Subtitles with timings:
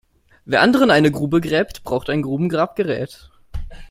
[0.45, 3.29] Wer anderen eine Grube gräbt, braucht ein Grubengrabgerät.